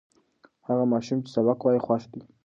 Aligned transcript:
هغه 0.67 0.83
ماشوم 0.91 1.19
چې 1.25 1.29
سبق 1.35 1.59
وایي، 1.61 1.81
خوښ 1.85 2.03
دی. 2.13 2.21